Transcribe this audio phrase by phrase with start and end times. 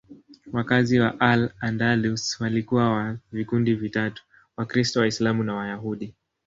[0.53, 4.23] Wakazi wa Al-Andalus walikuwa wa vikundi vitatu:
[4.57, 6.13] Wakristo, Waislamu na Wayahudi.